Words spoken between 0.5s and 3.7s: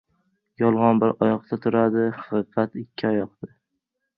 •Yolg‘on bir oyoqda turadi, haqiqat― ikki oyoqda.